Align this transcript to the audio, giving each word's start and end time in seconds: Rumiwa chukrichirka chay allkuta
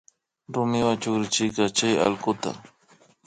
Rumiwa 0.53 0.93
chukrichirka 1.01 1.65
chay 1.77 1.95
allkuta 2.05 2.51